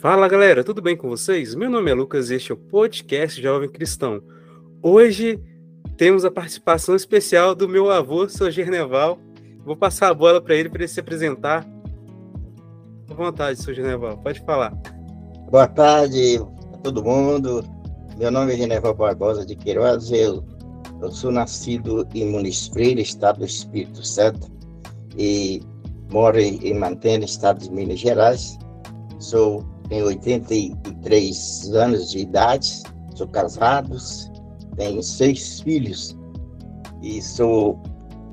[0.00, 1.54] Fala galera, tudo bem com vocês?
[1.54, 4.20] Meu nome é Lucas e este é o podcast Jovem Cristão.
[4.82, 5.40] Hoje
[5.96, 9.18] temos a participação especial do meu avô, seu Gerneval.
[9.64, 11.64] Vou passar a bola para ele para ele se apresentar.
[13.08, 14.72] À vontade, seu Gerneval, pode falar.
[15.50, 16.40] Boa tarde
[16.72, 17.64] a todo mundo.
[18.18, 20.10] Meu nome é Gerneval Barbosa de Queiroz.
[20.10, 20.44] Eu,
[21.00, 24.50] eu sou nascido em Muniz estado do Espírito Santo,
[25.16, 25.62] e
[26.10, 28.58] moro em Mantena, estado de Minas Gerais.
[29.20, 32.82] Sou tenho 83 anos de idade,
[33.14, 33.94] sou casado,
[34.74, 36.16] tenho seis filhos
[37.02, 37.78] e sou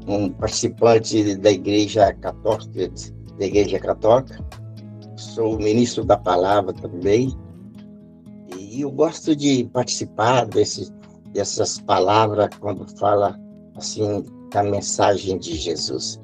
[0.08, 2.90] um participante da Igreja Católica,
[3.38, 4.42] da Igreja Católica.
[5.18, 7.38] Sou ministro da Palavra também
[8.58, 10.90] e eu gosto de participar desse,
[11.34, 13.38] dessas palavras quando fala
[13.76, 16.22] assim da mensagem de Jesus.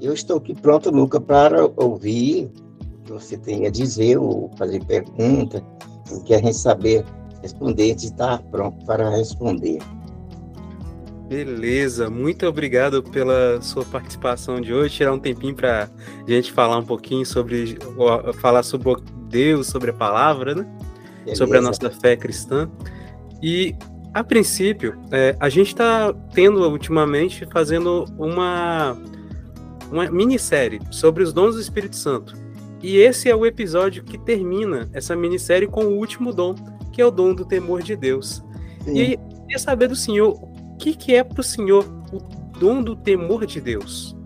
[0.00, 2.50] Eu estou aqui pronto, Luca, para ouvir
[3.08, 5.62] você tem a dizer ou fazer pergunta,
[6.10, 7.04] o que a gente saber
[7.42, 9.78] responder, gente está pronto para responder.
[11.28, 15.90] Beleza, muito obrigado pela sua participação de hoje, tirar um tempinho para
[16.26, 17.78] a gente falar um pouquinho sobre,
[18.40, 18.96] falar sobre
[19.28, 20.66] Deus, sobre a palavra, né?
[21.20, 21.36] Beleza.
[21.36, 22.70] Sobre a nossa fé cristã.
[23.42, 23.76] E,
[24.14, 28.96] a princípio, é, a gente está tendo ultimamente fazendo uma,
[29.92, 32.34] uma minissérie sobre os dons do Espírito Santo.
[32.82, 36.54] E esse é o episódio que termina essa minissérie com o último dom,
[36.92, 38.42] que é o dom do temor de Deus.
[38.84, 38.94] Sim.
[38.94, 42.18] E eu queria saber do senhor, o que, que é para o senhor o
[42.58, 44.16] dom do temor de Deus?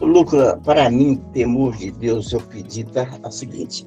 [0.00, 2.92] Lucas, para mim, temor de Deus, eu acredito
[3.22, 3.86] o seguinte.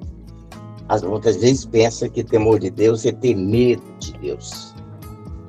[0.89, 4.73] As outras vezes pensa que temor de Deus é ter medo de Deus.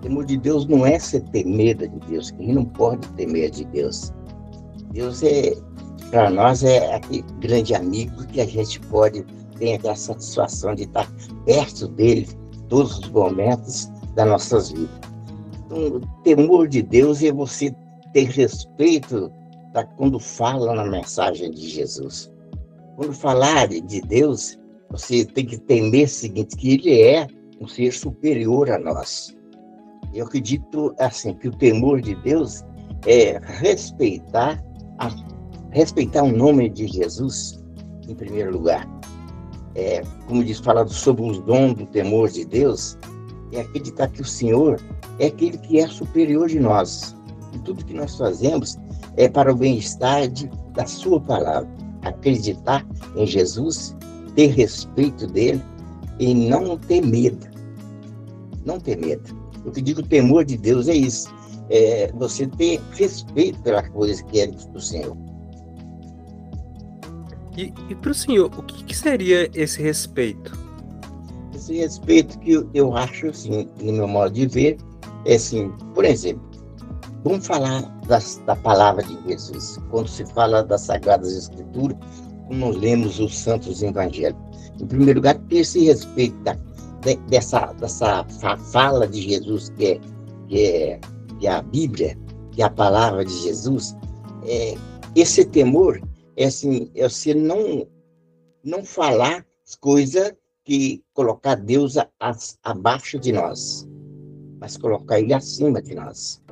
[0.02, 3.56] Temor de Deus não é ser ter medo de Deus, que não pode ter medo
[3.56, 4.12] de Deus.
[4.92, 5.54] Deus é,
[6.10, 9.22] para nós é aquele grande amigo que a gente pode
[9.58, 11.10] ter aquela satisfação de estar
[11.44, 12.28] perto dele
[12.68, 14.90] todos os momentos das nossas vidas.
[15.66, 17.72] Então, o temor de Deus é você
[18.12, 19.30] ter respeito
[19.72, 22.30] da, quando fala na mensagem de Jesus.
[22.96, 24.58] Quando falar de Deus,
[24.90, 27.26] você tem que temer o seguinte, que ele é
[27.60, 29.36] um ser superior a nós.
[30.12, 32.64] Eu acredito assim que o temor de Deus
[33.06, 34.62] é respeitar
[34.98, 35.08] a
[35.72, 37.60] respeitar o nome de Jesus
[38.08, 38.88] em primeiro lugar.
[39.74, 42.98] É, como diz, falado sobre os dons do temor de Deus,
[43.52, 44.80] é acreditar que o Senhor
[45.18, 47.16] é aquele que é superior de nós.
[47.52, 48.76] E tudo que nós fazemos
[49.16, 50.28] é para o bem-estar
[50.74, 51.68] da Sua palavra.
[52.02, 53.94] Acreditar em Jesus,
[54.34, 55.62] ter respeito dele
[56.18, 57.46] e não ter medo.
[58.64, 59.38] Não ter medo.
[59.64, 61.28] O que digo temor de Deus é isso.
[61.68, 65.16] É você ter respeito pela coisa que é do Senhor.
[67.60, 70.58] E, e para o senhor, o que, que, seria esse respeito?
[71.54, 74.78] Esse respeito que eu, acho, assim, no meu modo de ver,
[75.26, 76.42] é assim, por exemplo,
[77.22, 79.78] vamos falar das, da palavra de Jesus.
[79.90, 81.98] Quando se fala das Sagradas Escrituras,
[82.48, 84.40] como lemos os santos evangelhos.
[84.80, 86.56] Em primeiro lugar, ter esse respeito da,
[87.02, 88.24] de, dessa, dessa
[88.72, 90.00] fala de Jesus, que é,
[90.48, 91.00] que, é,
[91.38, 92.16] que é a Bíblia,
[92.52, 93.94] que é a palavra de Jesus,
[94.46, 94.74] é,
[95.14, 96.00] esse temor
[96.40, 97.86] é assim, é você não
[98.64, 99.46] não falar
[99.78, 100.32] coisas
[100.64, 103.86] que colocar Deus a, a, abaixo de nós,
[104.58, 106.42] mas colocar Ele acima de nós.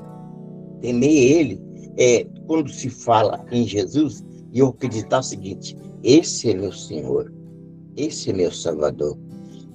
[0.82, 1.60] Temer Ele
[1.96, 4.22] é quando se fala em Jesus
[4.52, 7.32] e eu acreditar o seguinte: esse é meu Senhor,
[7.96, 9.18] esse é meu Salvador,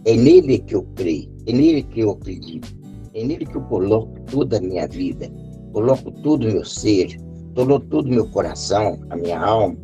[0.05, 2.71] é nele que eu creio, é nele que eu acredito,
[3.15, 5.27] é nele que eu coloco toda a minha vida,
[5.71, 7.17] coloco todo o meu ser,
[7.55, 9.82] coloco todo o meu coração, a minha alma,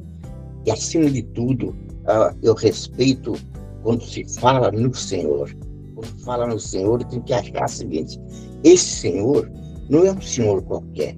[0.69, 3.33] e, acima de tudo, uh, eu respeito
[3.81, 5.49] quando se fala no Senhor.
[5.95, 8.19] Quando fala no Senhor, tem que achar o seguinte:
[8.63, 9.51] esse Senhor
[9.89, 11.17] não é um Senhor qualquer.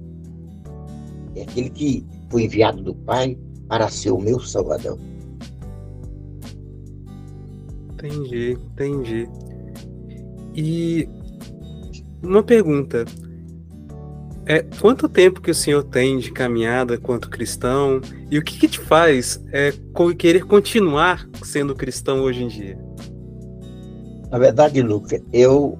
[1.36, 4.98] É aquele que foi enviado do Pai para ser o meu Salvador.
[7.92, 9.28] Entendi, entendi.
[10.54, 11.08] E
[12.22, 13.04] uma pergunta:
[14.46, 18.00] é, quanto tempo que o senhor tem de caminhada quanto cristão
[18.30, 19.72] e o que, que te faz é,
[20.18, 22.78] querer continuar sendo cristão hoje em dia?
[24.30, 25.78] Na verdade, Lucas, eu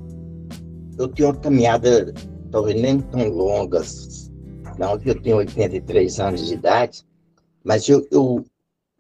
[0.99, 2.13] eu tenho uma caminhada
[2.51, 3.83] talvez nem tão longa,
[4.79, 7.03] não que eu tenho 83 anos de idade,
[7.65, 8.45] mas eu, eu,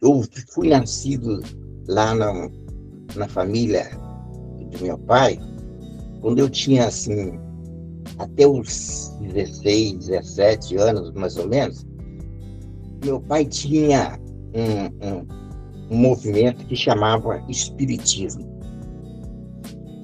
[0.01, 1.41] eu fui nascido
[1.87, 2.51] lá na,
[3.15, 3.91] na família
[4.71, 5.39] do meu pai,
[6.21, 7.39] quando eu tinha assim
[8.23, 11.85] até os 16, 17 anos, mais ou menos,
[13.05, 14.19] meu pai tinha
[14.55, 15.27] um, um,
[15.91, 18.51] um movimento que chamava Espiritismo.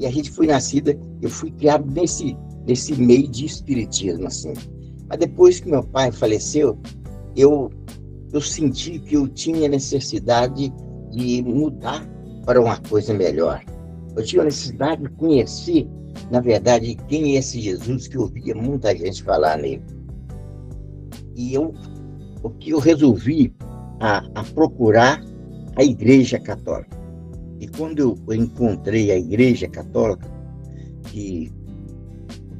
[0.01, 2.37] E a gente foi nascida, eu fui criado nesse,
[2.67, 4.53] nesse meio de Espiritismo, assim.
[5.09, 6.79] Mas depois que meu pai faleceu,
[7.37, 7.71] eu,
[8.33, 10.73] eu senti que eu tinha necessidade
[11.11, 12.07] de mudar
[12.45, 13.63] para uma coisa melhor.
[14.17, 15.89] Eu tinha necessidade de conhecer,
[16.31, 19.83] na verdade, quem é esse Jesus que eu ouvia muita gente falar nele.
[21.35, 21.75] E eu,
[22.43, 23.55] o que eu resolvi
[24.01, 25.23] a, a procurar
[25.77, 26.97] a Igreja Católica.
[27.61, 30.29] E quando eu encontrei a Igreja Católica,
[31.05, 31.51] que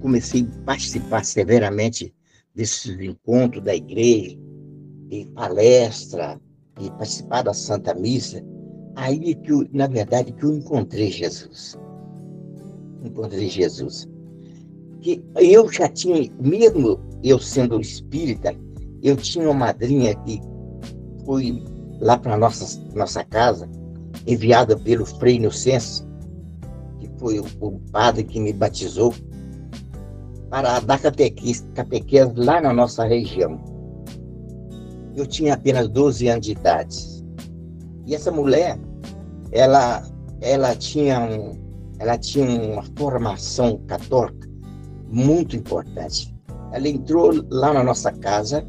[0.01, 2.15] comecei a participar severamente
[2.55, 4.37] desses encontros da igreja,
[5.11, 6.41] e palestra,
[6.81, 8.43] e participar da Santa Missa,
[8.95, 11.79] aí que eu, na verdade, que eu encontrei Jesus.
[13.03, 14.09] Encontrei Jesus.
[15.01, 18.55] Que eu já tinha, mesmo eu sendo espírita,
[19.03, 20.41] eu tinha uma madrinha que
[21.25, 21.63] foi
[22.01, 23.69] lá para nossa nossa casa,
[24.27, 26.07] enviada pelo Frei Inocêncio,
[26.99, 29.15] que foi o, o padre que me batizou,
[30.51, 33.61] para dar catequese lá na nossa região.
[35.15, 37.19] Eu tinha apenas 12 anos de idade.
[38.07, 38.79] E essa mulher,
[39.53, 40.03] ela,
[40.41, 41.59] ela, tinha, um,
[41.99, 44.49] ela tinha uma formação católica
[45.09, 46.35] muito importante.
[46.73, 48.65] Ela entrou lá na nossa casa,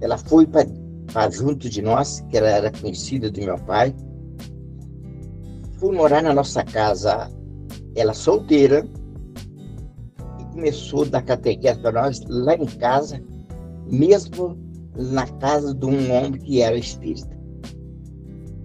[0.00, 3.94] ela foi para junto de nós, que ela era conhecida do meu pai.
[5.78, 7.30] Foi morar na nossa casa,
[7.94, 8.84] ela solteira,
[10.52, 13.22] começou a dar catequese para nós lá em casa,
[13.90, 14.58] mesmo
[14.96, 17.34] na casa de um homem que era espírita.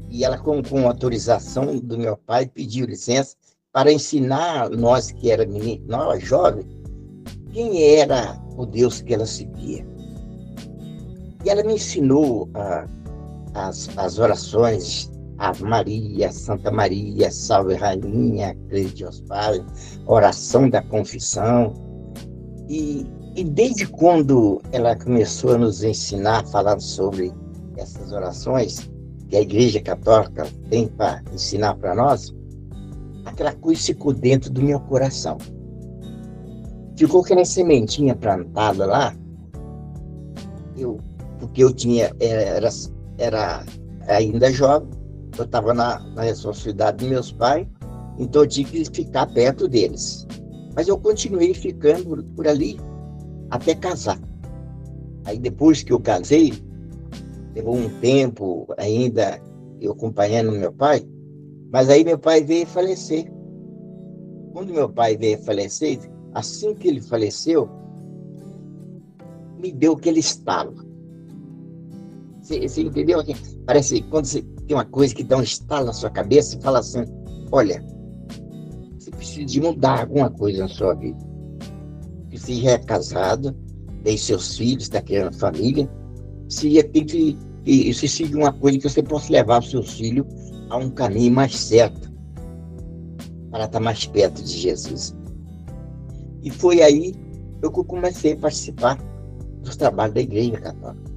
[0.09, 3.35] E ela, com, com autorização do meu pai, pediu licença
[3.71, 6.66] para ensinar nós que era menino, nós jovens,
[7.51, 9.86] quem era o Deus que ela seguia.
[11.45, 12.86] E ela me ensinou a,
[13.54, 19.63] as, as orações Ave Maria, Santa Maria, Salve Rainha, Crede aos Pais,
[20.06, 21.74] oração da confissão.
[22.68, 23.06] E,
[23.36, 27.31] e desde quando ela começou a nos ensinar, falando sobre
[27.77, 28.89] essas orações
[29.30, 32.33] que a Igreja Católica tem para ensinar para nós,
[33.75, 35.38] ficou dentro do meu coração.
[36.97, 39.15] Ficou aquela sementinha plantada lá,
[40.77, 41.00] eu,
[41.39, 42.69] porque eu tinha, era,
[43.18, 43.65] era
[44.07, 44.89] ainda jovem,
[45.38, 47.68] eu estava na, na responsabilidade dos meus pais,
[48.18, 50.27] então eu tinha que ficar perto deles.
[50.75, 52.77] Mas eu continuei ficando por ali
[53.50, 54.19] até casar.
[55.25, 56.53] Aí depois que eu casei,
[57.56, 59.39] levou um tempo ainda
[59.81, 61.01] eu acompanhando meu pai,
[61.71, 63.31] mas aí meu pai veio falecer.
[64.54, 66.00] Quando meu pai veio falecer,
[66.33, 67.69] assim que ele faleceu,
[69.60, 70.74] me deu aquele estalo.
[72.42, 73.19] Você, você entendeu?
[73.66, 76.80] Parece quando você tem uma coisa que dá um estalo na sua cabeça e fala
[76.80, 77.06] assim:
[77.51, 77.83] olha,
[78.98, 81.18] você precisa de mudar alguma coisa na sua vida.
[82.31, 83.56] Você já é casado,
[84.04, 85.88] tem seus filhos, está criando família,
[86.48, 87.38] você tem que.
[87.66, 90.25] E, você siga uma coisa que você possa levar os seus filhos
[90.69, 92.12] a um caminho mais certo,
[93.51, 95.16] para estar mais perto de Jesus.
[96.44, 98.98] E foi aí que eu comecei a participar
[99.62, 101.12] dos trabalhos da Igreja Católica.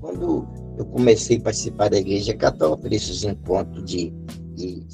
[0.00, 0.46] Quando
[0.78, 4.12] eu comecei a participar da Igreja Católica, desses encontros de,
[4.54, 4.84] de,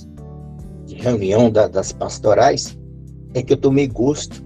[0.87, 2.79] de reunião da, das pastorais,
[3.35, 4.43] é que eu tomei gosto.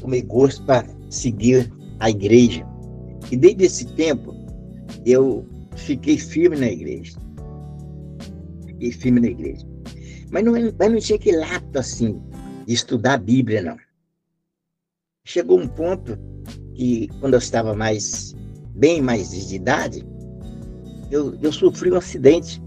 [0.00, 2.66] Tomei gosto para seguir a igreja.
[3.30, 4.34] E desde esse tempo,
[5.04, 5.44] eu
[5.74, 7.18] fiquei firme na igreja.
[8.76, 9.66] Fiquei firme na igreja.
[10.30, 12.20] Mas não, mas não tinha aquele ato assim,
[12.66, 13.76] de estudar a Bíblia, não.
[15.24, 16.18] Chegou um ponto
[16.74, 18.34] que, quando eu estava mais
[18.74, 20.06] bem mais de idade,
[21.10, 22.62] eu, eu sofri um acidente.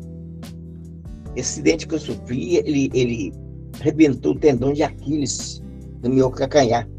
[1.36, 3.32] Esse acidente que eu sofri, ele, ele
[3.80, 5.62] arrebentou o tendão de Aquiles
[6.02, 6.90] no meu calcanhar.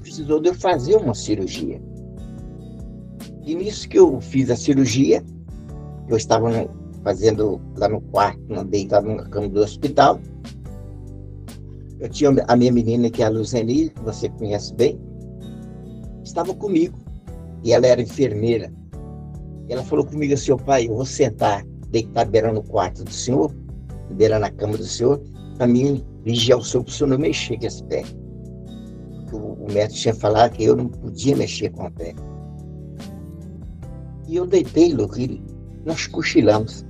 [0.00, 1.80] Precisou de eu fazer uma cirurgia.
[3.44, 5.22] E nisso que eu fiz a cirurgia,
[6.08, 6.68] eu estava
[7.02, 10.20] fazendo lá no quarto, deitado na cama do hospital.
[12.00, 15.00] Eu tinha a minha menina, que é a Luzeni, que você conhece bem,
[16.22, 16.96] estava comigo
[17.64, 18.72] e ela era enfermeira.
[19.68, 23.52] Ela falou comigo assim, pai, eu vou sentar, deitar beirando no quarto do senhor,
[24.12, 25.20] beirando na cama do senhor,
[25.56, 28.04] para mim vigiar o senhor, para o senhor não mexer com esse pé.
[29.10, 32.14] Porque o, o médico tinha falado que eu não podia mexer com o pé.
[34.28, 35.44] E eu deitei, Lourinho,
[35.84, 36.84] nós cochilamos.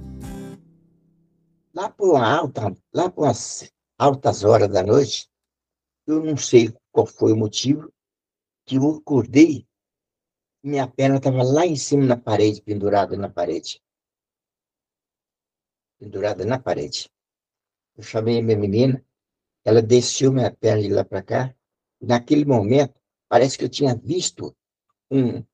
[1.78, 5.30] Lá por alta, lá por umas altas horas da noite,
[6.08, 7.94] eu não sei qual foi o motivo,
[8.66, 9.64] que eu acordei
[10.60, 13.80] minha perna estava lá em cima na parede, pendurada na parede.
[16.00, 17.08] Pendurada na parede.
[17.96, 19.00] Eu chamei a minha menina,
[19.64, 21.54] ela desceu minha perna de lá para cá.
[22.00, 24.52] Naquele momento, parece que eu tinha visto
[25.08, 25.44] um,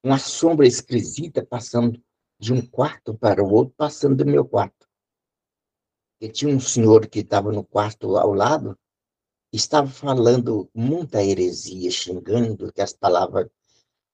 [0.00, 2.00] uma sombra esquisita passando
[2.38, 4.81] de um quarto para o outro, passando do meu quarto.
[6.22, 8.78] E tinha um senhor que estava no quarto ao lado,
[9.52, 13.50] estava falando muita heresia, xingando que as palavras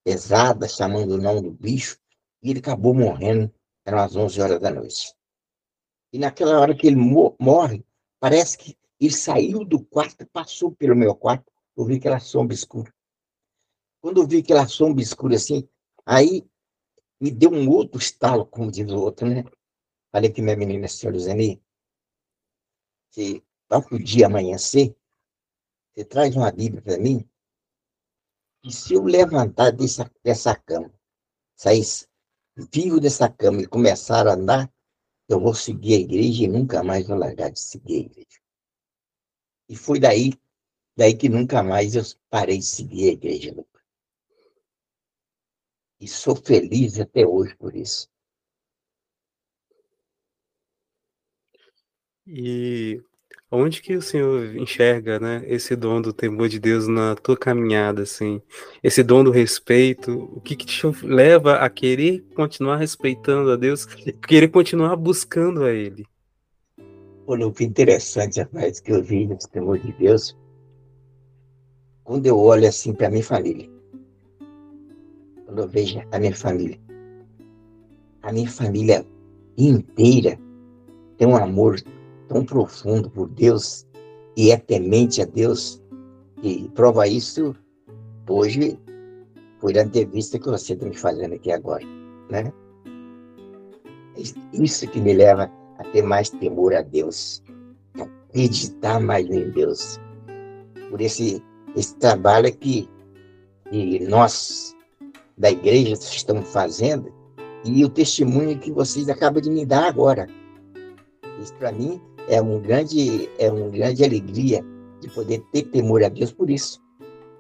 [0.03, 1.99] pesadas, chamando o nome do bicho,
[2.43, 3.53] e ele acabou morrendo,
[3.85, 5.15] eram as 11 horas da noite.
[6.11, 7.85] E naquela hora que ele morre,
[8.19, 12.91] parece que ele saiu do quarto, passou pelo meu quarto, eu vi aquela sombra escura.
[14.00, 15.69] Quando eu vi aquela sombra escura assim,
[16.07, 16.43] aí
[17.21, 19.45] me deu um outro estalo, como diz o outro, né?
[20.11, 21.62] Falei que minha menina, senhora Zeni,
[23.11, 24.97] se para o dia amanhecer,
[25.95, 27.29] você traz uma Bíblia para mim,
[28.65, 30.93] e se eu levantar dessa, dessa cama,
[31.57, 31.83] sair
[32.73, 34.73] vivo dessa cama e começar a andar,
[35.29, 38.41] eu vou seguir a igreja e nunca mais vou largar de seguir a igreja.
[39.69, 40.33] E foi daí,
[40.97, 43.55] daí que nunca mais eu parei de seguir a igreja.
[46.00, 48.09] E sou feliz até hoje por isso.
[52.28, 53.02] E
[53.50, 58.02] Onde que o Senhor enxerga, né, esse dom do temor de Deus na tua caminhada,
[58.02, 58.42] assim?
[58.82, 63.87] Esse dom do respeito, o que que te leva a querer continuar respeitando a Deus,
[64.28, 66.04] querer continuar buscando a Ele?
[67.26, 70.37] Olha, o que interessante, rapaz, que eu vi nesse temor de Deus,
[72.04, 73.66] quando eu olho assim para minha família,
[75.47, 76.78] quando eu vejo a minha família,
[78.23, 79.06] a minha família
[79.56, 80.38] inteira
[81.16, 81.80] tem um amor
[82.28, 83.87] tão profundo por Deus
[84.37, 85.82] e é temente a Deus,
[86.42, 87.56] e prova isso
[88.28, 88.78] hoje
[89.61, 91.85] por a entrevista que você está me fazendo aqui agora,
[92.30, 92.52] né?
[94.52, 97.42] Isso que me leva a ter mais temor a Deus,
[97.99, 99.99] a acreditar mais em Deus.
[100.90, 101.42] Por esse,
[101.76, 102.88] esse trabalho que,
[103.70, 104.76] que nós,
[105.37, 107.12] da igreja, estamos fazendo,
[107.64, 110.28] e o testemunho que vocês acabam de me dar agora.
[111.40, 114.64] Isso, para mim, é um grande, é uma grande alegria
[115.00, 116.80] de poder ter temor a Deus por isso.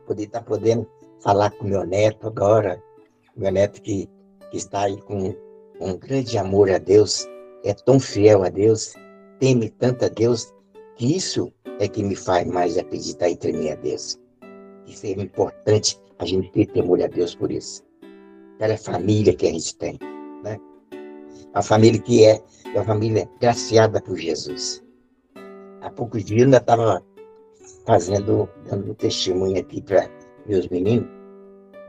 [0.06, 0.86] Poder estar podendo
[1.20, 2.82] falar com meu neto agora,
[3.36, 4.08] meu neto que,
[4.50, 5.34] que está aí com
[5.80, 7.26] um grande amor a Deus,
[7.64, 8.94] é tão fiel a Deus,
[9.38, 10.52] teme tanto a Deus,
[10.96, 14.18] que isso é que me faz mais acreditar e tremer a Deus.
[14.86, 17.84] Isso é importante, a gente ter temor a Deus por isso.
[18.56, 19.98] Aquela família que a gente tem,
[20.42, 20.58] né?
[21.54, 22.42] A família que é
[22.74, 24.82] uma família graciada por Jesus.
[25.80, 27.02] Há poucos dias ainda estava
[27.86, 30.08] fazendo, dando testemunho aqui para
[30.46, 31.08] meus meninos,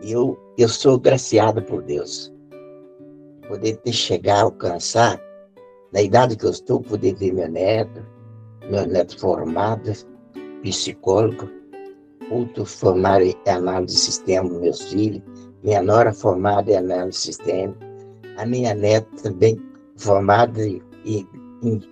[0.01, 2.33] e eu, eu sou graciado por Deus.
[3.47, 5.19] Poder ter chegar, alcançar,
[5.91, 8.05] na idade que eu estou, poder ver meu neto,
[8.69, 9.91] meu neto formado,
[10.61, 11.49] psicólogo,
[12.31, 15.23] outro formado em análise de sistema, meus filhos,
[15.63, 17.75] minha nora formada em análise de sistema,
[18.37, 19.68] a minha neta também
[19.99, 21.27] formada e, e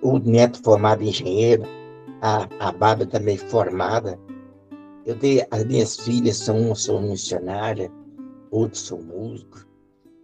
[0.02, 1.64] o neto formado engenheiro,
[2.22, 4.20] a, a Bárbara também formada.
[5.06, 7.92] Eu tenho, as minhas filhas são uma são missionária,
[8.52, 9.66] outros são músicos,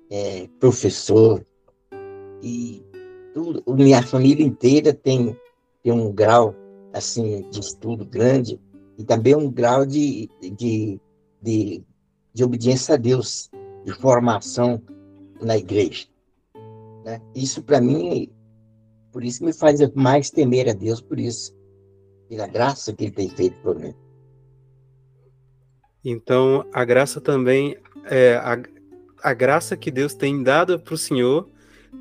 [0.09, 1.45] é, professor,
[2.41, 2.83] e
[3.33, 5.37] tudo, minha família inteira tem,
[5.81, 6.53] tem um grau
[6.91, 8.59] assim de estudo grande
[8.97, 10.99] e também um grau de, de,
[11.41, 11.83] de,
[12.33, 13.49] de obediência a Deus,
[13.85, 14.81] de formação
[15.41, 16.12] na igreja.
[17.03, 17.21] Né?
[17.35, 18.29] Isso para mim,
[19.11, 21.55] por isso me faz mais temer a Deus por isso,
[22.29, 23.93] pela graça que Ele tem feito por mim.
[26.03, 28.61] Então, a graça também, é, a,
[29.21, 31.49] a graça que Deus tem dado para o Senhor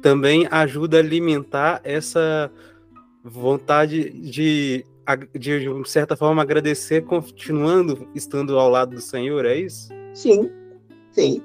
[0.00, 2.50] também ajuda a alimentar essa
[3.22, 4.84] vontade de,
[5.38, 9.88] de, de certa forma, agradecer, continuando estando ao lado do Senhor, é isso?
[10.12, 10.50] Sim,
[11.12, 11.42] sim.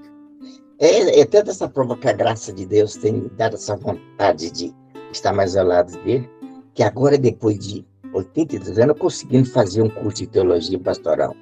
[0.80, 4.76] É, é tanta essa prova que a graça de Deus tem dado essa vontade de
[5.12, 6.30] estar mais ao lado dele,
[6.76, 11.36] que agora, depois de 82 anos, conseguindo fazer um curso de teologia pastoral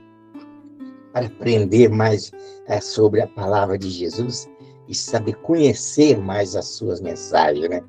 [1.11, 2.31] para aprender mais
[2.67, 4.49] é, sobre a palavra de Jesus
[4.87, 7.81] e saber conhecer mais as suas mensagens, né?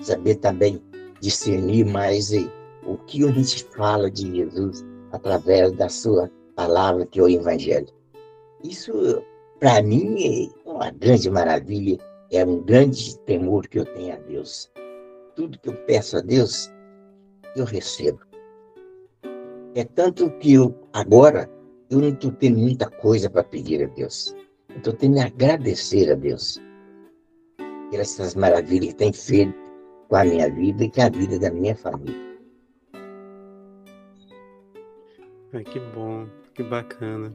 [0.00, 0.80] Saber também
[1.20, 2.50] discernir mais e,
[2.84, 7.88] o que a gente fala de Jesus através da sua palavra, que é o Evangelho.
[8.62, 9.22] Isso
[9.58, 11.98] para mim é uma grande maravilha,
[12.30, 14.70] é um grande temor que eu tenho a Deus.
[15.34, 16.70] Tudo que eu peço a Deus,
[17.56, 18.20] eu recebo.
[19.74, 21.50] É tanto que eu, agora
[21.90, 24.34] eu não estou tendo muita coisa para pedir a Deus.
[24.84, 26.60] Eu tenho que agradecer a Deus
[27.90, 29.54] por essas maravilhas que tem feito
[30.08, 32.26] com a minha vida e com a vida da minha família.
[35.52, 37.32] Ai, que bom, que bacana.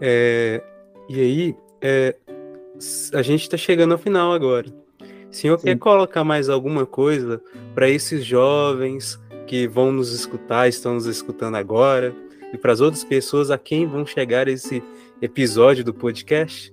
[0.00, 0.62] É,
[1.08, 2.14] e aí, é,
[3.14, 4.66] a gente está chegando ao final agora.
[5.30, 5.66] O senhor Sim.
[5.66, 7.40] quer colocar mais alguma coisa
[7.74, 12.14] para esses jovens que vão nos escutar, estão nos escutando agora,
[12.52, 14.82] e para as outras pessoas a quem vão chegar esse
[15.20, 16.72] episódio do podcast?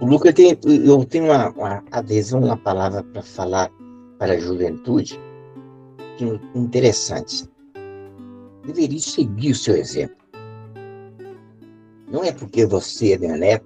[0.00, 3.70] O Lucas tem, eu tenho uma, uma adesão, uma palavra para falar
[4.18, 5.18] para a juventude
[6.16, 7.48] que é interessante.
[8.64, 10.21] Deveria seguir o seu exemplo.
[12.12, 13.64] Não é porque você é minha neta,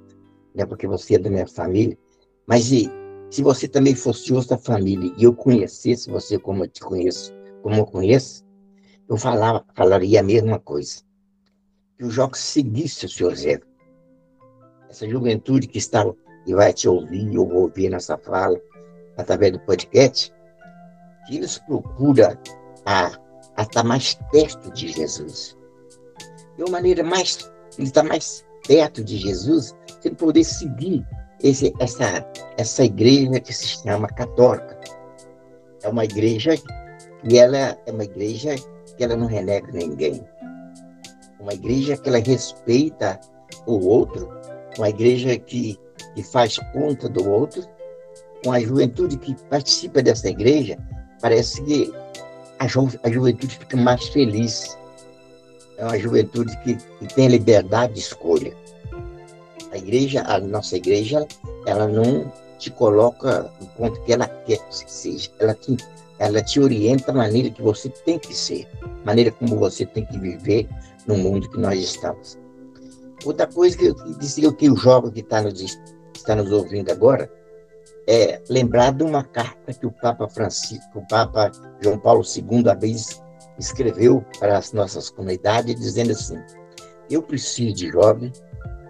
[0.54, 1.98] não é porque você é da minha família,
[2.46, 2.88] mas se,
[3.28, 7.74] se você também fosse outra família e eu conhecesse você como eu te conheço, como
[7.74, 8.46] eu conheço,
[9.08, 11.02] eu falava, falaria a mesma coisa.
[11.98, 13.68] Que o Jocos seguisse o seu exemplo.
[14.88, 16.04] Essa juventude que está
[16.46, 18.60] e vai te ouvir ou ouvir nessa fala,
[19.16, 20.32] através do podcast,
[21.26, 22.38] que eles procuram
[22.84, 23.10] a,
[23.56, 25.58] a estar mais perto de Jesus.
[26.56, 31.06] De uma maneira mais, ele está mais perto de Jesus, ele poder seguir
[31.42, 34.78] esse, essa, essa igreja que se chama católica.
[35.82, 36.54] É uma igreja
[37.28, 38.54] e ela é uma igreja
[38.96, 40.26] que ela não renega ninguém.
[41.38, 43.20] Uma igreja que ela respeita
[43.66, 44.28] o outro,
[44.78, 45.78] uma igreja que
[46.16, 47.62] que faz conta do outro,
[48.42, 50.78] com a juventude que participa dessa igreja,
[51.20, 51.92] parece que
[52.58, 54.78] a, ju a juventude fica mais feliz.
[55.76, 58.54] É uma juventude que, que tem liberdade de escolha.
[59.72, 61.26] A igreja, a nossa igreja,
[61.66, 65.30] ela não te coloca no ponto que ela quer que você seja.
[65.38, 65.76] Ela te,
[66.18, 68.66] ela te orienta a maneira que você tem que ser,
[69.04, 70.68] maneira como você tem que viver
[71.06, 72.38] no mundo que nós estamos.
[73.24, 75.60] Outra coisa que eu dizia que o jovem que está nos
[76.26, 77.30] está nos ouvindo agora,
[78.08, 82.74] é lembrar de uma carta que o Papa Francisco, o Papa João Paulo II, a
[82.74, 83.22] vez
[83.58, 86.38] escreveu para as nossas comunidades, dizendo assim:
[87.10, 88.32] Eu preciso de jovem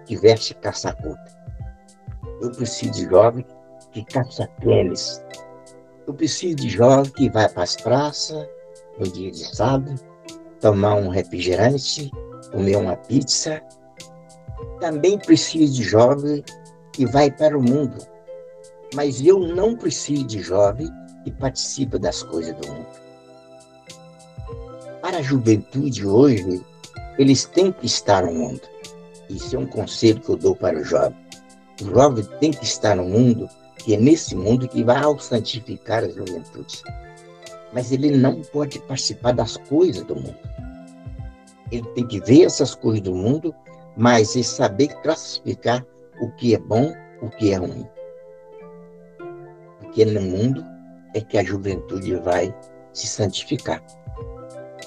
[0.06, 1.36] que veste caça curta.
[2.40, 3.44] Eu preciso de jovem
[3.92, 5.22] que caça tênis.
[6.06, 8.46] Eu preciso de jovem que vai para as praças
[8.98, 9.94] no dia de sábado,
[10.60, 12.10] tomar um refrigerante,
[12.52, 13.60] comer uma pizza.
[14.80, 16.44] Também preciso de jovem
[16.92, 17.96] que vai para o mundo.
[18.94, 20.88] Mas eu não preciso de jovem
[21.24, 23.05] que participa das coisas do mundo.
[25.06, 26.60] Para a juventude hoje,
[27.16, 28.62] eles têm que estar no mundo.
[29.30, 31.16] Isso é um conselho que eu dou para o jovem.
[31.80, 36.08] O jovem tem que estar no mundo, que é nesse mundo que vai santificar a
[36.08, 36.82] juventude.
[37.72, 40.40] Mas ele não pode participar das coisas do mundo.
[41.70, 43.54] Ele tem que ver essas coisas do mundo,
[43.96, 45.86] mas ele saber classificar
[46.20, 46.92] o que é bom,
[47.22, 47.86] o que é ruim.
[49.78, 50.64] Porque no mundo
[51.14, 52.52] é que a juventude vai
[52.92, 53.80] se santificar.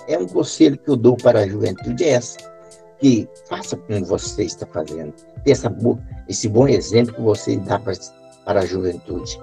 [0.10, 2.40] É um conselho que eu dou para a juventude é essa,
[3.00, 5.14] que faça como você está fazendo.
[5.46, 5.72] Essa,
[6.28, 7.94] esse bom exemplo que você dá para,
[8.44, 9.40] para a juventude.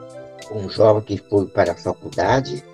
[0.51, 2.65] Um jovem que foi para a faculdade,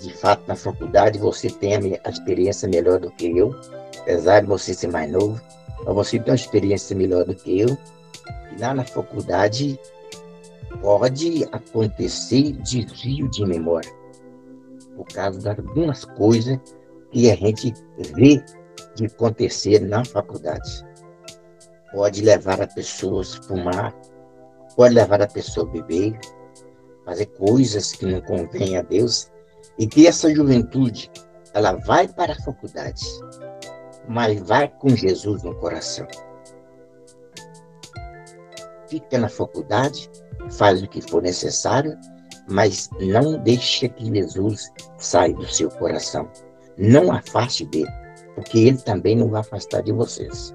[0.00, 3.52] de fato, na faculdade você tem a experiência melhor do que eu,
[4.00, 5.40] apesar de você ser mais novo,
[5.84, 7.76] mas você tem uma experiência melhor do que eu.
[8.54, 9.80] E lá na faculdade
[10.80, 13.90] pode acontecer desvio de memória,
[14.98, 16.58] por causa de algumas coisas
[17.12, 17.72] que a gente
[18.16, 18.44] vê
[18.96, 20.84] de acontecer na faculdade.
[21.92, 23.94] Pode levar a pessoas a fumar,
[24.76, 26.18] pode levar a pessoa a beber,
[27.04, 29.30] fazer coisas que não convêm a Deus,
[29.78, 31.08] e que essa juventude,
[31.54, 33.06] ela vai para a faculdade,
[34.08, 36.08] mas vai com Jesus no coração.
[38.88, 40.10] Fica na faculdade,
[40.50, 41.96] faz o que for necessário,
[42.48, 46.28] mas não deixe que Jesus saia do seu coração.
[46.76, 47.90] Não afaste dele,
[48.34, 50.54] porque ele também não vai afastar de vocês.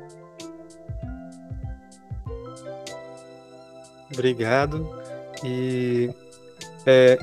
[4.11, 4.87] Obrigado.
[5.43, 6.09] E
[6.85, 7.17] é,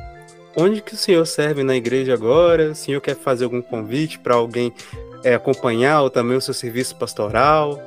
[0.56, 2.72] onde que o senhor serve na igreja agora?
[2.72, 4.72] O senhor quer fazer algum convite para alguém
[5.24, 7.80] é, acompanhar ou também o seu serviço pastoral?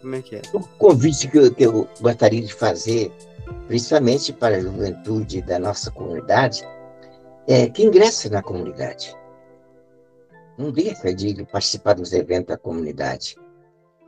[0.00, 0.42] Como é que é?
[0.52, 3.10] O convite que eu, que eu gostaria de fazer,
[3.66, 6.66] principalmente para a juventude da nossa comunidade,
[7.46, 9.14] é que ingresse na comunidade.
[10.58, 13.36] Não deixa de participar dos eventos da comunidade.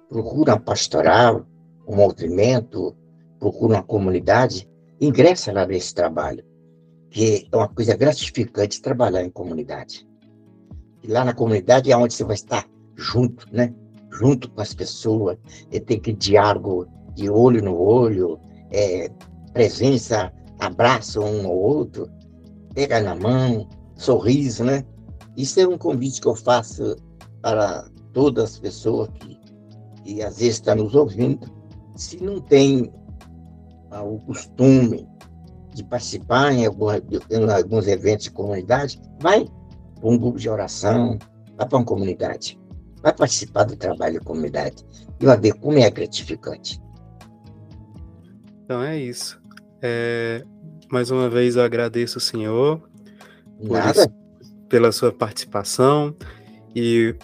[0.08, 1.46] Procura uma pastoral,
[1.86, 2.96] um movimento,
[3.38, 4.68] procura uma comunidade,
[5.00, 6.44] ingressa lá nesse trabalho,
[7.10, 10.08] que é uma coisa gratificante trabalhar em comunidade.
[11.02, 13.72] E lá na comunidade é onde você vai estar junto, né?
[14.10, 15.38] junto com as pessoas,
[15.70, 19.10] é ter que diálogo de olho no olho, é,
[19.52, 22.08] presença, abraço um ao outro,
[22.74, 24.84] pega na mão, sorriso, né?
[25.36, 26.96] Isso é um convite que eu faço
[27.42, 29.38] para todas as pessoas que,
[30.02, 31.48] que às vezes estão nos ouvindo.
[31.96, 32.92] Se não tem
[33.90, 35.08] ah, o costume
[35.74, 39.46] de participar em, em alguns eventos de comunidade, vai
[40.00, 41.18] para um grupo de oração,
[41.56, 42.58] vai para uma comunidade,
[43.02, 44.84] vai participar do trabalho da comunidade
[45.20, 46.80] e vai ver como é gratificante.
[48.68, 49.40] Então é isso.
[49.80, 50.44] É,
[50.92, 52.86] mais uma vez eu agradeço o senhor
[53.62, 54.10] isso,
[54.68, 56.14] pela sua participação
[56.76, 57.14] e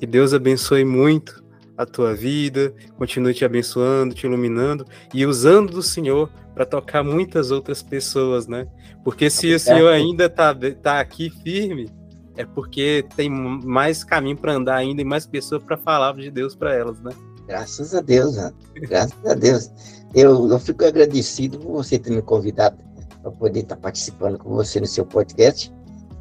[0.00, 1.44] que Deus abençoe muito
[1.76, 7.52] a tua vida, continue te abençoando, te iluminando e usando do Senhor para tocar muitas
[7.52, 8.66] outras pessoas, né?
[9.04, 11.88] Porque se o Senhor ainda está tá aqui firme,
[12.36, 16.56] é porque tem mais caminho para andar ainda e mais pessoas para falar de Deus
[16.56, 17.12] para elas, né?
[17.48, 18.52] Graças a Deus, né?
[18.74, 19.70] graças a Deus.
[20.14, 22.76] Eu, eu fico agradecido por você ter me convidado
[23.22, 25.72] para poder estar tá participando com você no seu podcast.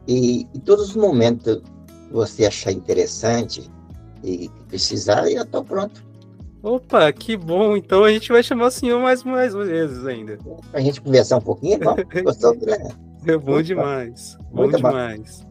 [0.07, 1.61] E em todos os momentos
[2.07, 3.69] que você achar interessante
[4.23, 6.07] e precisar, eu estou pronto.
[6.63, 7.75] Opa, que bom.
[7.75, 10.37] Então a gente vai chamar o senhor mais, mais vezes ainda.
[10.71, 12.03] Para a gente conversar um pouquinho, vamos.
[12.23, 12.77] Gostou, né?
[13.25, 14.37] É bom demais.
[14.51, 15.41] Bom Muito demais.
[15.41, 15.47] Bom.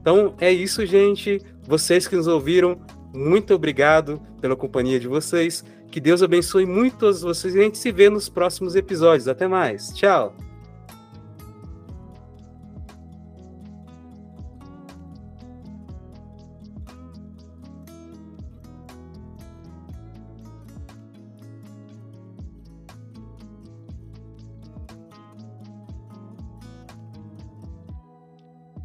[0.00, 1.42] Então é isso, gente.
[1.66, 2.78] Vocês que nos ouviram,
[3.16, 5.64] muito obrigado pela companhia de vocês.
[5.90, 9.28] Que Deus abençoe muito todos vocês e a gente se vê nos próximos episódios.
[9.28, 9.88] Até mais.
[9.94, 10.45] Tchau.